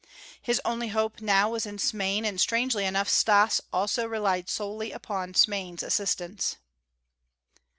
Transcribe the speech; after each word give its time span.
His 0.41 0.59
only 0.65 0.87
hope 0.87 1.21
now 1.21 1.51
was 1.51 1.67
in 1.67 1.77
Smain, 1.77 2.25
and 2.25 2.41
strangely 2.41 2.85
enough 2.85 3.07
Stas 3.07 3.61
also 3.71 4.07
relied 4.07 4.49
solely 4.49 4.91
upon 4.91 5.35
Smain's 5.35 5.83
assistance. 5.83 6.55